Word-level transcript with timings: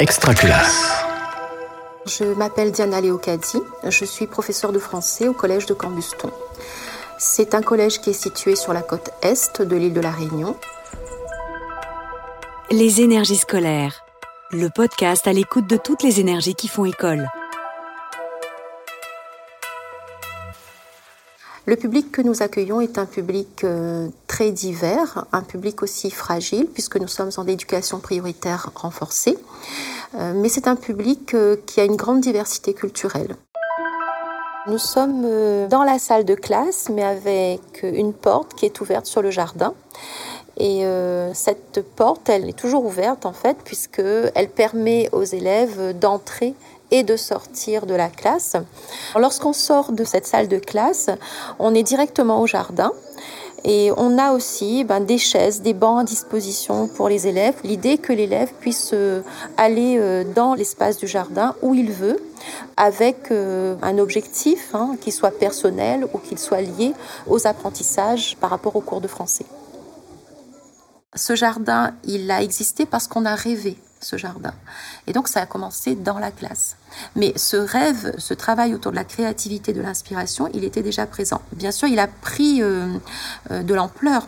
Extraculasse. 0.00 0.92
Je 2.06 2.22
m'appelle 2.22 2.70
Diana 2.70 3.00
Leocadi, 3.00 3.60
je 3.82 4.04
suis 4.04 4.28
professeure 4.28 4.70
de 4.70 4.78
français 4.78 5.26
au 5.26 5.32
collège 5.32 5.66
de 5.66 5.74
Cambuston. 5.74 6.30
C'est 7.18 7.52
un 7.52 7.62
collège 7.62 8.00
qui 8.00 8.10
est 8.10 8.12
situé 8.12 8.54
sur 8.54 8.72
la 8.72 8.82
côte 8.82 9.10
est 9.22 9.60
de 9.60 9.74
l'île 9.74 9.94
de 9.94 10.00
la 10.00 10.12
Réunion. 10.12 10.54
Les 12.70 13.00
énergies 13.00 13.38
scolaires, 13.38 14.04
le 14.52 14.68
podcast 14.68 15.26
à 15.26 15.32
l'écoute 15.32 15.68
de 15.68 15.76
toutes 15.76 16.04
les 16.04 16.20
énergies 16.20 16.54
qui 16.54 16.68
font 16.68 16.84
école. 16.84 17.28
Le 21.68 21.76
public 21.76 22.10
que 22.10 22.22
nous 22.22 22.42
accueillons 22.42 22.80
est 22.80 22.96
un 22.96 23.04
public 23.04 23.62
euh, 23.62 24.08
très 24.26 24.52
divers, 24.52 25.26
un 25.32 25.42
public 25.42 25.82
aussi 25.82 26.10
fragile 26.10 26.66
puisque 26.66 26.96
nous 26.96 27.08
sommes 27.08 27.28
en 27.36 27.46
éducation 27.46 27.98
prioritaire 27.98 28.70
renforcée, 28.74 29.36
euh, 30.14 30.32
mais 30.34 30.48
c'est 30.48 30.66
un 30.66 30.76
public 30.76 31.34
euh, 31.34 31.56
qui 31.66 31.82
a 31.82 31.84
une 31.84 31.96
grande 31.96 32.22
diversité 32.22 32.72
culturelle. 32.72 33.36
Nous 34.66 34.78
sommes 34.78 35.26
dans 35.68 35.84
la 35.84 35.98
salle 35.98 36.24
de 36.24 36.34
classe, 36.34 36.88
mais 36.90 37.04
avec 37.04 37.82
une 37.82 38.14
porte 38.14 38.54
qui 38.54 38.64
est 38.64 38.80
ouverte 38.80 39.04
sur 39.04 39.20
le 39.20 39.30
jardin. 39.30 39.74
Et 40.58 40.84
cette 41.34 41.82
porte, 41.94 42.28
elle 42.28 42.48
est 42.48 42.58
toujours 42.58 42.84
ouverte 42.84 43.26
en 43.26 43.32
fait, 43.32 43.56
puisqu'elle 43.64 44.48
permet 44.48 45.08
aux 45.12 45.22
élèves 45.22 45.96
d'entrer 45.98 46.54
et 46.90 47.02
de 47.02 47.16
sortir 47.16 47.86
de 47.86 47.94
la 47.94 48.08
classe. 48.08 48.56
Lorsqu'on 49.16 49.52
sort 49.52 49.92
de 49.92 50.04
cette 50.04 50.26
salle 50.26 50.48
de 50.48 50.58
classe, 50.58 51.10
on 51.58 51.74
est 51.74 51.82
directement 51.82 52.40
au 52.40 52.46
jardin. 52.46 52.92
Et 53.64 53.90
on 53.96 54.18
a 54.18 54.32
aussi 54.32 54.84
ben, 54.84 55.00
des 55.00 55.18
chaises, 55.18 55.62
des 55.62 55.74
bancs 55.74 56.00
à 56.00 56.04
disposition 56.04 56.86
pour 56.86 57.08
les 57.08 57.26
élèves. 57.26 57.56
L'idée 57.64 57.98
que 57.98 58.12
l'élève 58.12 58.52
puisse 58.60 58.90
euh, 58.94 59.22
aller 59.56 59.96
euh, 59.98 60.22
dans 60.22 60.54
l'espace 60.54 60.96
du 60.96 61.08
jardin 61.08 61.56
où 61.60 61.74
il 61.74 61.90
veut, 61.90 62.18
avec 62.76 63.32
euh, 63.32 63.74
un 63.82 63.98
objectif 63.98 64.70
hein, 64.74 64.96
qui 65.00 65.10
soit 65.10 65.32
personnel 65.32 66.06
ou 66.14 66.18
qu'il 66.18 66.38
soit 66.38 66.60
lié 66.60 66.92
aux 67.26 67.48
apprentissages 67.48 68.36
par 68.40 68.50
rapport 68.50 68.76
aux 68.76 68.80
cours 68.80 69.00
de 69.00 69.08
français. 69.08 69.44
Ce 71.18 71.34
jardin, 71.34 71.94
il 72.04 72.30
a 72.30 72.42
existé 72.42 72.86
parce 72.86 73.08
qu'on 73.08 73.24
a 73.24 73.34
rêvé 73.34 73.76
ce 74.00 74.16
jardin. 74.16 74.54
Et 75.08 75.12
donc 75.12 75.26
ça 75.26 75.40
a 75.40 75.46
commencé 75.46 75.96
dans 75.96 76.20
la 76.20 76.30
classe. 76.30 76.76
Mais 77.16 77.32
ce 77.36 77.56
rêve, 77.56 78.14
ce 78.18 78.34
travail 78.34 78.72
autour 78.72 78.92
de 78.92 78.96
la 78.96 79.02
créativité, 79.04 79.72
de 79.72 79.80
l'inspiration, 79.80 80.48
il 80.54 80.62
était 80.62 80.82
déjà 80.82 81.06
présent. 81.06 81.42
Bien 81.52 81.72
sûr, 81.72 81.88
il 81.88 81.98
a 81.98 82.06
pris 82.06 82.62
euh, 82.62 82.86
euh, 83.50 83.64
de 83.64 83.74
l'ampleur. 83.74 84.26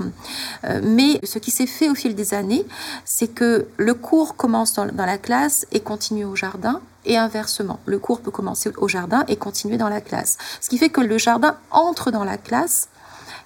Euh, 0.64 0.80
mais 0.82 1.20
ce 1.22 1.38
qui 1.38 1.52
s'est 1.52 1.68
fait 1.68 1.88
au 1.88 1.94
fil 1.94 2.16
des 2.16 2.34
années, 2.34 2.66
c'est 3.04 3.28
que 3.28 3.68
le 3.76 3.94
cours 3.94 4.34
commence 4.34 4.74
dans, 4.74 4.86
dans 4.86 5.06
la 5.06 5.18
classe 5.18 5.66
et 5.70 5.78
continue 5.78 6.24
au 6.24 6.34
jardin. 6.34 6.80
Et 7.04 7.16
inversement, 7.16 7.78
le 7.86 8.00
cours 8.00 8.20
peut 8.20 8.32
commencer 8.32 8.72
au 8.76 8.88
jardin 8.88 9.24
et 9.28 9.36
continuer 9.36 9.76
dans 9.76 9.88
la 9.88 10.00
classe. 10.00 10.38
Ce 10.60 10.68
qui 10.68 10.76
fait 10.76 10.90
que 10.90 11.00
le 11.00 11.18
jardin 11.18 11.56
entre 11.70 12.10
dans 12.10 12.24
la 12.24 12.36
classe, 12.36 12.88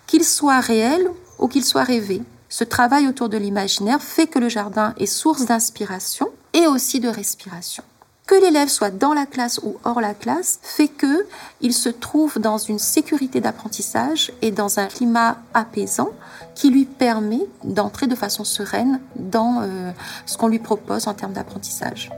qu'il 0.06 0.25
soit 0.25 0.61
réel 0.61 1.11
ou 1.39 1.47
qu'il 1.47 1.64
soit 1.64 1.84
rêvé. 1.84 2.23
Ce 2.57 2.63
travail 2.63 3.09
autour 3.09 3.29
de 3.29 3.37
l'imaginaire 3.37 4.01
fait 4.01 4.29
que 4.29 4.39
le 4.39 4.49
jardin 4.49 4.95
est 4.97 5.07
source 5.07 5.45
d'inspiration 5.45 6.29
et 6.53 6.69
aussi 6.69 7.01
de 7.01 7.09
respiration. 7.09 7.83
Que 8.29 8.37
l'élève 8.37 8.69
soit 8.69 8.93
dans 8.93 9.13
la 9.13 9.27
classe 9.27 9.59
ou 9.65 9.77
hors 9.83 10.01
la 10.01 10.15
classe 10.15 10.61
fait 10.63 10.87
que 10.87 11.27
il 11.63 11.75
se 11.75 11.89
trouve 11.89 12.39
dans 12.39 12.57
une 12.59 12.79
sécurité 12.79 13.41
d'apprentissage 13.41 14.31
et 14.41 14.53
dans 14.53 14.79
un 14.79 14.87
climat 14.87 15.39
apaisant 15.53 16.11
qui 16.55 16.71
lui 16.71 16.85
permet 16.85 17.45
d'entrer 17.65 18.07
de 18.07 18.15
façon 18.15 18.45
sereine 18.45 19.01
dans 19.17 19.63
euh, 19.63 19.91
ce 20.25 20.39
qu'on 20.39 20.47
lui 20.47 20.61
propose 20.61 21.09
en 21.09 21.15
termes 21.15 21.33
d'apprentissage. 21.33 22.13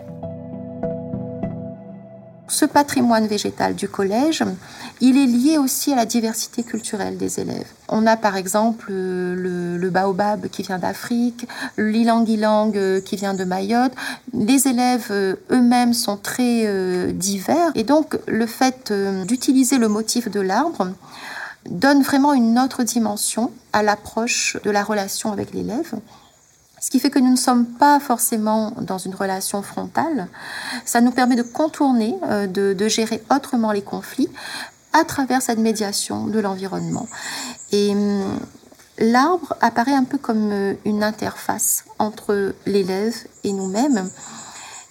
Ce 2.49 2.65
patrimoine 2.65 3.27
végétal 3.27 3.75
du 3.75 3.89
collège, 3.89 4.45
il 5.01 5.19
est 5.19 5.27
lié 5.27 5.59
aussi 5.59 5.93
à 5.93 5.97
la 5.97 6.07
diversité 6.07 6.63
culturelle 6.63 7.17
des 7.17 7.41
élèves. 7.41 7.67
On 7.89 8.07
a 8.07 8.17
par 8.17 8.37
exemple 8.37 8.93
le, 8.93 9.91
baobab 9.91 10.49
qui 10.49 10.63
vient 10.63 10.79
d'Afrique, 10.79 11.49
l'ilang-ilang 11.77 12.73
euh, 12.77 13.01
qui 13.01 13.17
vient 13.17 13.35
de 13.35 13.45
Mayotte. 13.45 13.93
Les 14.33 14.69
élèves 14.69 15.09
euh, 15.11 15.37
eux-mêmes 15.51 15.95
sont 15.95 16.17
très 16.17 16.67
euh, 16.67 17.13
divers 17.13 17.71
et 17.75 17.83
donc 17.83 18.19
le 18.27 18.47
fait 18.47 18.93
d'utiliser 19.27 19.79
le 19.79 19.89
motif 19.89 20.31
de 20.31 20.41
l'arbre 20.41 20.89
donne 21.69 22.03
vraiment 22.03 22.33
une 22.33 22.59
autre 22.59 22.85
dimension 22.85 23.51
à 23.73 23.83
l'approche 23.83 24.57
de 24.63 24.71
la 24.71 24.85
relation 24.85 25.33
avec 25.33 25.53
l'élève. 25.53 25.95
Ce 26.81 26.91
qui 26.91 27.01
fait 27.01 27.11
que 27.11 27.19
nous 27.19 27.31
ne 27.31 27.37
sommes 27.37 27.65
pas 27.65 27.99
forcément 28.01 28.73
dans 28.81 28.99
une 28.99 29.15
relation 29.15 29.63
frontale. 29.63 30.29
Ça 30.85 31.01
nous 31.01 31.11
permet 31.11 31.37
de 31.37 31.43
contourner, 31.43 32.17
euh, 32.25 32.47
de, 32.47 32.89
gérer 32.89 33.23
autrement 33.35 33.73
les 33.73 33.83
conflits 33.83 34.29
à 34.93 35.05
travers 35.05 35.43
cette 35.43 35.59
médiation 35.59 36.27
de 36.27 36.39
l'environnement. 36.39 37.09
Et 37.73 37.93
hum, 37.93 38.39
l'arbre 38.99 39.55
apparaît 39.61 39.95
un 39.95 40.05
peu 40.05 40.19
comme 40.19 40.51
euh, 40.53 40.75
une 40.85 41.03
interface 41.03 41.85
entre 41.99 42.55
l'élève 42.67 43.17
et 43.43 43.53
nous-mêmes. 43.53 44.11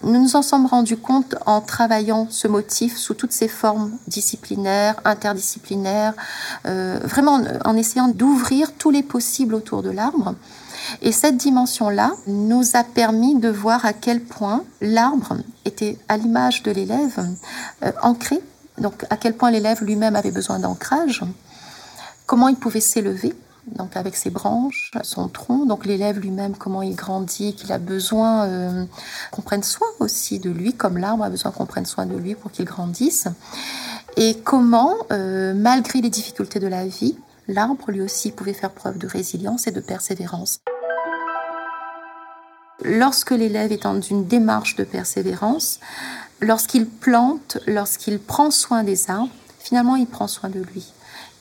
Nous 0.02 0.20
nous 0.20 0.36
en 0.36 0.42
sommes 0.42 0.66
rendus 0.66 0.98
compte 0.98 1.36
en 1.46 1.60
travaillant 1.60 2.26
ce 2.30 2.48
motif 2.48 2.96
sous 2.96 3.14
toutes 3.14 3.32
ses 3.32 3.48
formes 3.48 3.92
disciplinaires, 4.08 4.96
interdisciplinaires, 5.04 6.14
euh, 6.66 6.98
vraiment 7.02 7.40
en 7.64 7.76
essayant 7.76 8.08
d'ouvrir 8.08 8.72
tous 8.74 8.90
les 8.90 9.02
possibles 9.02 9.54
autour 9.54 9.82
de 9.82 9.90
l'arbre. 9.90 10.34
Et 11.02 11.12
cette 11.12 11.36
dimension-là 11.36 12.12
nous 12.26 12.62
a 12.74 12.84
permis 12.84 13.38
de 13.38 13.48
voir 13.48 13.84
à 13.84 13.92
quel 13.92 14.22
point 14.22 14.64
l'arbre 14.80 15.36
était 15.64 15.98
à 16.08 16.16
l'image 16.16 16.62
de 16.62 16.70
l'élève 16.70 17.26
euh, 17.84 17.92
ancré, 18.02 18.40
donc 18.78 19.04
à 19.10 19.16
quel 19.16 19.34
point 19.34 19.50
l'élève 19.50 19.82
lui-même 19.82 20.16
avait 20.16 20.30
besoin 20.30 20.58
d'ancrage, 20.58 21.22
comment 22.26 22.48
il 22.48 22.56
pouvait 22.56 22.80
s'élever 22.80 23.34
donc 23.74 23.96
avec 23.96 24.14
ses 24.14 24.30
branches, 24.30 24.92
son 25.02 25.28
tronc, 25.28 25.66
donc 25.66 25.86
l'élève 25.86 26.20
lui-même, 26.20 26.56
comment 26.56 26.82
il 26.82 26.94
grandit, 26.94 27.54
qu'il 27.54 27.72
a 27.72 27.78
besoin 27.78 28.44
euh, 28.44 28.84
qu'on 29.32 29.42
prenne 29.42 29.62
soin 29.64 29.88
aussi 29.98 30.38
de 30.38 30.50
lui, 30.50 30.72
comme 30.72 30.98
l'arbre 30.98 31.24
a 31.24 31.30
besoin 31.30 31.50
qu'on 31.50 31.66
prenne 31.66 31.86
soin 31.86 32.06
de 32.06 32.16
lui 32.16 32.34
pour 32.36 32.52
qu'il 32.52 32.64
grandisse, 32.64 33.26
et 34.16 34.38
comment, 34.44 34.94
euh, 35.10 35.52
malgré 35.52 36.00
les 36.00 36.10
difficultés 36.10 36.60
de 36.60 36.68
la 36.68 36.86
vie, 36.86 37.18
l'arbre 37.48 37.90
lui 37.90 38.02
aussi 38.02 38.30
pouvait 38.30 38.54
faire 38.54 38.70
preuve 38.70 38.98
de 38.98 39.06
résilience 39.06 39.66
et 39.66 39.72
de 39.72 39.80
persévérance. 39.80 40.60
Lorsque 42.84 43.30
l'élève 43.30 43.72
est 43.72 43.82
dans 43.82 44.00
une 44.00 44.26
démarche 44.26 44.76
de 44.76 44.84
persévérance, 44.84 45.80
lorsqu'il 46.40 46.86
plante, 46.86 47.58
lorsqu'il 47.66 48.18
prend 48.18 48.50
soin 48.50 48.84
des 48.84 49.10
arbres, 49.10 49.32
finalement 49.58 49.96
il 49.96 50.06
prend 50.06 50.28
soin 50.28 50.50
de 50.50 50.60
lui. 50.60 50.92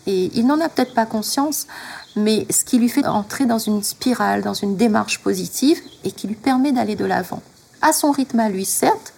Et 0.07 0.31
il 0.35 0.45
n'en 0.45 0.61
a 0.61 0.69
peut-être 0.69 0.93
pas 0.93 1.05
conscience, 1.05 1.67
mais 2.15 2.45
ce 2.49 2.63
qui 2.63 2.77
lui 2.77 2.89
fait 2.89 3.05
entrer 3.05 3.45
dans 3.45 3.59
une 3.59 3.83
spirale, 3.83 4.43
dans 4.43 4.53
une 4.53 4.77
démarche 4.77 5.19
positive 5.19 5.81
et 6.03 6.11
qui 6.11 6.27
lui 6.27 6.35
permet 6.35 6.71
d'aller 6.71 6.95
de 6.95 7.05
l'avant. 7.05 7.41
À 7.81 7.91
son 7.91 8.11
rythme 8.11 8.39
à 8.39 8.49
lui, 8.49 8.65
certes, 8.65 9.13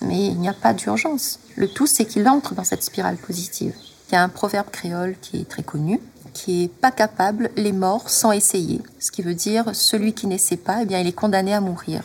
mais 0.00 0.26
il 0.26 0.38
n'y 0.38 0.48
a 0.48 0.54
pas 0.54 0.74
d'urgence. 0.74 1.38
Le 1.56 1.68
tout, 1.68 1.86
c'est 1.86 2.04
qu'il 2.04 2.28
entre 2.28 2.54
dans 2.54 2.64
cette 2.64 2.82
spirale 2.82 3.16
positive. 3.16 3.74
Il 4.08 4.14
y 4.14 4.16
a 4.16 4.22
un 4.22 4.28
proverbe 4.28 4.70
créole 4.70 5.16
qui 5.22 5.40
est 5.40 5.48
très 5.48 5.62
connu, 5.62 6.00
qui 6.34 6.64
est 6.64 6.68
pas 6.68 6.90
capable 6.90 7.50
les 7.56 7.72
morts 7.72 8.10
sans 8.10 8.32
essayer. 8.32 8.82
Ce 8.98 9.10
qui 9.10 9.22
veut 9.22 9.34
dire 9.34 9.70
celui 9.72 10.12
qui 10.12 10.26
n'essaie 10.26 10.58
pas, 10.58 10.82
eh 10.82 10.84
bien, 10.84 11.00
il 11.00 11.06
est 11.06 11.12
condamné 11.12 11.54
à 11.54 11.60
mourir. 11.60 12.02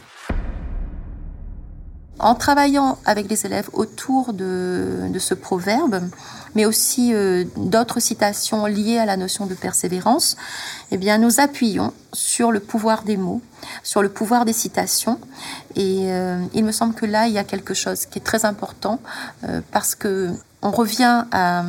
En 2.19 2.35
travaillant 2.35 2.97
avec 3.05 3.29
les 3.29 3.45
élèves 3.45 3.69
autour 3.71 4.33
de, 4.33 5.09
ce 5.19 5.33
proverbe, 5.33 6.01
mais 6.53 6.65
aussi 6.65 7.13
euh, 7.13 7.45
d'autres 7.55 8.01
citations 8.01 8.65
liées 8.65 8.97
à 8.97 9.05
la 9.05 9.15
notion 9.15 9.45
de 9.45 9.53
persévérance, 9.53 10.35
eh 10.91 10.97
bien, 10.97 11.17
nous 11.17 11.39
appuyons 11.39 11.93
sur 12.11 12.51
le 12.51 12.59
pouvoir 12.59 13.03
des 13.03 13.15
mots, 13.15 13.41
sur 13.83 14.01
le 14.01 14.09
pouvoir 14.09 14.43
des 14.43 14.51
citations. 14.51 15.17
Et 15.77 16.11
euh, 16.11 16.43
il 16.53 16.65
me 16.65 16.73
semble 16.73 16.93
que 16.93 17.05
là, 17.05 17.27
il 17.27 17.33
y 17.33 17.37
a 17.37 17.45
quelque 17.45 17.73
chose 17.73 18.05
qui 18.05 18.19
est 18.19 18.23
très 18.23 18.43
important 18.43 18.99
euh, 19.45 19.61
parce 19.71 19.95
que 19.95 20.33
on 20.61 20.71
revient 20.71 21.25
à, 21.31 21.63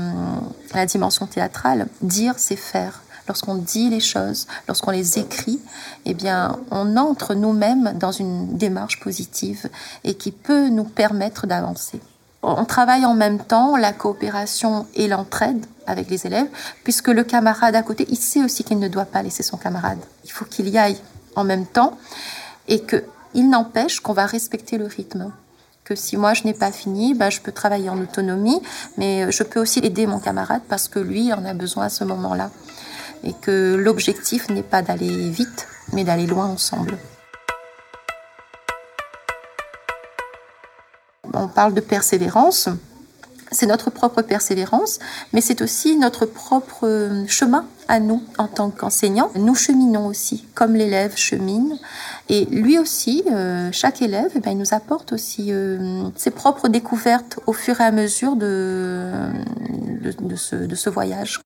la 0.74 0.86
dimension 0.86 1.26
théâtrale. 1.26 1.88
Dire, 2.02 2.34
c'est 2.36 2.56
faire. 2.56 3.02
Lorsqu'on 3.28 3.54
dit 3.54 3.90
les 3.90 4.00
choses, 4.00 4.48
lorsqu'on 4.66 4.90
les 4.90 5.18
écrit, 5.18 5.60
eh 6.04 6.14
bien, 6.14 6.58
on 6.72 6.96
entre 6.96 7.34
nous-mêmes 7.34 7.92
dans 7.96 8.10
une 8.10 8.56
démarche 8.56 8.98
positive 8.98 9.68
et 10.02 10.14
qui 10.14 10.32
peut 10.32 10.68
nous 10.68 10.84
permettre 10.84 11.46
d'avancer. 11.46 12.00
On 12.42 12.64
travaille 12.64 13.04
en 13.04 13.14
même 13.14 13.38
temps 13.38 13.76
la 13.76 13.92
coopération 13.92 14.86
et 14.94 15.06
l'entraide 15.06 15.64
avec 15.86 16.08
les 16.08 16.26
élèves, 16.26 16.48
puisque 16.82 17.08
le 17.08 17.22
camarade 17.22 17.76
à 17.76 17.82
côté, 17.82 18.06
il 18.08 18.16
sait 18.16 18.42
aussi 18.42 18.64
qu'il 18.64 18.78
ne 18.78 18.88
doit 18.88 19.04
pas 19.04 19.22
laisser 19.22 19.42
son 19.42 19.58
camarade. 19.58 19.98
Il 20.24 20.32
faut 20.32 20.46
qu'il 20.46 20.68
y 20.68 20.78
aille 20.78 20.98
en 21.36 21.44
même 21.44 21.66
temps 21.66 21.98
et 22.66 22.82
qu'il 22.82 23.48
n'empêche 23.50 24.00
qu'on 24.00 24.14
va 24.14 24.26
respecter 24.26 24.78
le 24.78 24.86
rythme 24.86 25.30
que 25.90 25.96
si 25.96 26.16
moi 26.16 26.34
je 26.34 26.44
n'ai 26.44 26.54
pas 26.54 26.70
fini, 26.70 27.14
ben, 27.14 27.30
je 27.30 27.40
peux 27.40 27.50
travailler 27.50 27.90
en 27.90 28.00
autonomie, 28.00 28.62
mais 28.96 29.32
je 29.32 29.42
peux 29.42 29.58
aussi 29.58 29.80
aider 29.80 30.06
mon 30.06 30.20
camarade 30.20 30.62
parce 30.68 30.86
que 30.86 31.00
lui 31.00 31.32
en 31.32 31.44
a 31.44 31.52
besoin 31.52 31.86
à 31.86 31.88
ce 31.88 32.04
moment-là. 32.04 32.52
Et 33.24 33.32
que 33.32 33.74
l'objectif 33.74 34.48
n'est 34.50 34.62
pas 34.62 34.82
d'aller 34.82 35.30
vite, 35.30 35.66
mais 35.92 36.04
d'aller 36.04 36.26
loin 36.26 36.46
ensemble. 36.46 36.96
on 41.32 41.48
parle 41.48 41.74
de 41.74 41.80
persévérance 41.80 42.68
c'est 43.52 43.66
notre 43.66 43.90
propre 43.90 44.22
persévérance, 44.22 45.00
mais 45.32 45.40
c'est 45.40 45.60
aussi 45.60 45.96
notre 45.96 46.24
propre 46.24 46.86
euh, 46.86 47.26
chemin 47.26 47.66
à 47.88 47.98
nous 47.98 48.22
en 48.38 48.46
tant 48.46 48.70
qu'enseignants. 48.70 49.30
Nous 49.34 49.54
cheminons 49.54 50.06
aussi, 50.06 50.46
comme 50.54 50.74
l'élève 50.74 51.16
chemine. 51.16 51.76
Et 52.32 52.44
lui 52.44 52.78
aussi, 52.78 53.24
euh, 53.28 53.70
chaque 53.72 54.02
élève, 54.02 54.30
eh 54.36 54.38
ben, 54.38 54.52
il 54.52 54.58
nous 54.58 54.72
apporte 54.72 55.12
aussi 55.12 55.46
euh, 55.50 56.04
ses 56.14 56.30
propres 56.30 56.68
découvertes 56.68 57.40
au 57.48 57.52
fur 57.52 57.80
et 57.80 57.84
à 57.84 57.90
mesure 57.90 58.36
de, 58.36 59.32
ce 60.36 60.88
voyage. 60.88 61.40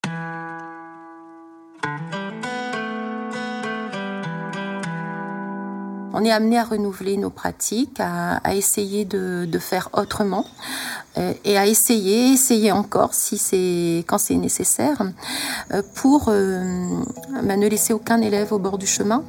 On 6.15 6.25
est 6.25 6.31
amené 6.31 6.59
à 6.59 6.65
renouveler 6.65 7.17
nos 7.17 7.29
pratiques, 7.29 7.99
à, 7.99 8.55
essayer 8.55 9.05
de, 9.05 9.59
faire 9.59 9.89
autrement 9.93 10.47
euh, 11.19 11.33
et 11.45 11.59
à 11.59 11.67
essayer, 11.67 12.33
essayer 12.33 12.71
encore 12.71 13.15
si 13.15 13.37
c'est 13.37 14.05
quand 14.07 14.19
c'est 14.19 14.35
nécessaire 14.37 15.03
euh, 15.73 15.83
pour 15.95 16.27
euh, 16.29 16.89
bah, 17.43 17.57
ne 17.57 17.67
laisser 17.67 17.93
aucun 17.93 18.21
élève 18.21 18.53
au 18.53 18.59
bord 18.59 18.79
du 18.79 18.87
chemin, 18.87 19.25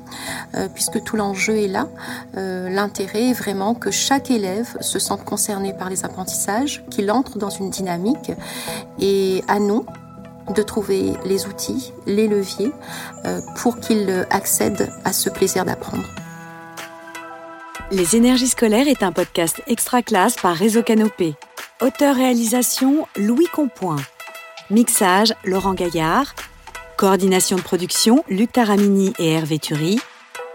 puisque 0.73 1.03
tout 1.03 1.15
l'enjeu 1.15 1.57
est 1.57 1.67
là. 1.67 1.87
L'intérêt 2.35 3.29
est 3.29 3.33
vraiment 3.33 3.73
que 3.73 3.89
chaque 3.89 4.29
élève 4.29 4.77
se 4.79 4.99
sente 4.99 5.23
concerné 5.25 5.73
par 5.73 5.89
les 5.89 6.05
apprentissages, 6.05 6.83
qu'il 6.91 7.09
entre 7.11 7.37
dans 7.37 7.49
une 7.49 7.69
dynamique 7.69 8.31
et 8.99 9.43
à 9.47 9.59
nous 9.59 9.85
de 10.55 10.61
trouver 10.61 11.13
les 11.25 11.47
outils, 11.47 11.93
les 12.05 12.27
leviers 12.27 12.71
pour 13.57 13.79
qu'il 13.79 14.27
accède 14.29 14.91
à 15.03 15.13
ce 15.13 15.29
plaisir 15.29 15.65
d'apprendre. 15.65 16.05
Les 17.91 18.15
énergies 18.15 18.47
scolaires 18.47 18.87
est 18.87 19.03
un 19.03 19.11
podcast 19.11 19.61
extra 19.67 20.01
classe 20.01 20.37
par 20.37 20.55
Réseau 20.55 20.81
Canopé. 20.81 21.35
Auteur-réalisation 21.81 23.05
Louis 23.15 23.45
Compoint. 23.53 24.01
Mixage 24.71 25.35
Laurent 25.43 25.75
Gaillard. 25.75 26.33
Coordination 26.97 27.57
de 27.57 27.61
production 27.61 28.23
Luc 28.27 28.53
Taramini 28.53 29.13
et 29.19 29.33
Hervé 29.33 29.59
Thury. 29.59 29.99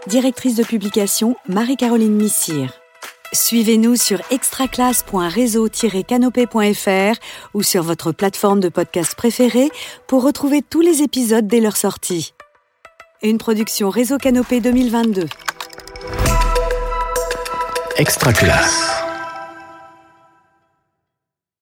Directrice 0.08 0.56
de 0.56 0.64
publication 0.64 1.36
Marie-Caroline 1.48 2.16
Missire. 2.16 2.72
Suivez-nous 3.32 3.94
sur 3.94 4.20
extraclasse.réseau-canopé.fr 4.32 7.20
ou 7.54 7.62
sur 7.62 7.84
votre 7.84 8.10
plateforme 8.10 8.58
de 8.58 8.68
podcast 8.68 9.14
préférée 9.14 9.70
pour 10.08 10.24
retrouver 10.24 10.62
tous 10.68 10.80
les 10.80 11.02
épisodes 11.02 11.46
dès 11.46 11.60
leur 11.60 11.76
sortie. 11.76 12.34
Une 13.22 13.38
production 13.38 13.88
Réseau 13.88 14.18
Canopé 14.18 14.58
2022. 14.58 15.26
Extra 18.00 18.32
classe. 18.32 19.00